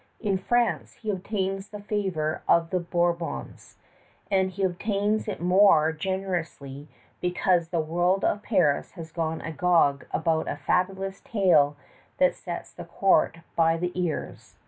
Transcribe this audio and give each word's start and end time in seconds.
In 0.19 0.39
France 0.39 0.93
he 0.93 1.11
obtains 1.11 1.69
the 1.69 1.83
favor 1.83 2.41
of 2.47 2.71
the 2.71 2.79
Bourbons; 2.79 3.77
and 4.31 4.49
he 4.49 4.63
obtains 4.63 5.27
it 5.27 5.39
more 5.39 5.91
generously 5.93 6.87
because 7.19 7.67
the 7.67 7.79
world 7.79 8.25
of 8.25 8.41
Paris 8.41 8.93
has 8.93 9.11
gone 9.11 9.41
agog 9.41 10.07
about 10.09 10.49
a 10.49 10.55
fabulous 10.55 11.21
tale 11.23 11.75
that 12.17 12.33
sets 12.33 12.73
the 12.73 12.85
court 12.85 13.41
by 13.55 13.77
the 13.77 13.91
ears. 13.93 14.55